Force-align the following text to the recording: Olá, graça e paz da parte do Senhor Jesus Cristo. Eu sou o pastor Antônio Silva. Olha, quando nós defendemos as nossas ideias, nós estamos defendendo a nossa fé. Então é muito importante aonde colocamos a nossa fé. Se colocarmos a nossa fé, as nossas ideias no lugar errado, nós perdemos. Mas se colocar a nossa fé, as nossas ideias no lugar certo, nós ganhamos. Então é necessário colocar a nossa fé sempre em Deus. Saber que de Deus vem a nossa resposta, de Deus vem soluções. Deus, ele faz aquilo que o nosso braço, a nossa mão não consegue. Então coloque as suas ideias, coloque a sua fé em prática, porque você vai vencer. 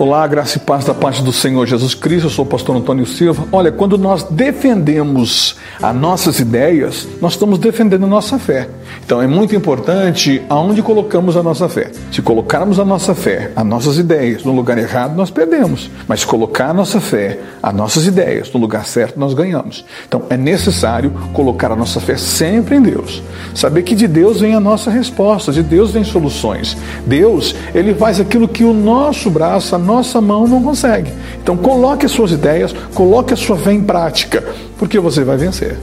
Olá, 0.00 0.24
graça 0.28 0.58
e 0.58 0.60
paz 0.60 0.84
da 0.84 0.94
parte 0.94 1.24
do 1.24 1.32
Senhor 1.32 1.66
Jesus 1.66 1.92
Cristo. 1.92 2.26
Eu 2.26 2.30
sou 2.30 2.44
o 2.44 2.48
pastor 2.48 2.76
Antônio 2.76 3.04
Silva. 3.04 3.48
Olha, 3.50 3.72
quando 3.72 3.98
nós 3.98 4.22
defendemos 4.22 5.56
as 5.82 5.96
nossas 5.96 6.38
ideias, 6.38 7.08
nós 7.20 7.32
estamos 7.32 7.58
defendendo 7.58 8.04
a 8.04 8.06
nossa 8.06 8.38
fé. 8.38 8.68
Então 9.04 9.20
é 9.20 9.26
muito 9.26 9.56
importante 9.56 10.40
aonde 10.48 10.82
colocamos 10.82 11.36
a 11.36 11.42
nossa 11.42 11.68
fé. 11.68 11.90
Se 12.12 12.22
colocarmos 12.22 12.78
a 12.78 12.84
nossa 12.84 13.12
fé, 13.12 13.50
as 13.56 13.66
nossas 13.66 13.98
ideias 13.98 14.44
no 14.44 14.52
lugar 14.52 14.78
errado, 14.78 15.16
nós 15.16 15.32
perdemos. 15.32 15.90
Mas 16.06 16.20
se 16.20 16.26
colocar 16.28 16.70
a 16.70 16.74
nossa 16.74 17.00
fé, 17.00 17.40
as 17.60 17.74
nossas 17.74 18.06
ideias 18.06 18.52
no 18.52 18.60
lugar 18.60 18.86
certo, 18.86 19.18
nós 19.18 19.34
ganhamos. 19.34 19.84
Então 20.06 20.22
é 20.30 20.36
necessário 20.36 21.10
colocar 21.32 21.72
a 21.72 21.76
nossa 21.76 22.00
fé 22.00 22.16
sempre 22.16 22.76
em 22.76 22.82
Deus. 22.82 23.20
Saber 23.52 23.82
que 23.82 23.96
de 23.96 24.06
Deus 24.06 24.40
vem 24.40 24.54
a 24.54 24.60
nossa 24.60 24.92
resposta, 24.92 25.50
de 25.50 25.62
Deus 25.64 25.90
vem 25.90 26.04
soluções. 26.04 26.76
Deus, 27.04 27.52
ele 27.74 27.94
faz 27.94 28.20
aquilo 28.20 28.46
que 28.46 28.62
o 28.62 28.72
nosso 28.72 29.28
braço, 29.28 29.74
a 29.74 29.87
nossa 29.88 30.20
mão 30.20 30.46
não 30.46 30.62
consegue. 30.62 31.10
Então 31.42 31.56
coloque 31.56 32.04
as 32.04 32.12
suas 32.12 32.30
ideias, 32.30 32.74
coloque 32.94 33.32
a 33.32 33.36
sua 33.36 33.56
fé 33.56 33.72
em 33.72 33.82
prática, 33.82 34.44
porque 34.78 35.00
você 35.00 35.24
vai 35.24 35.38
vencer. 35.38 35.78